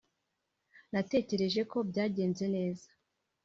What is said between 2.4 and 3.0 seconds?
neza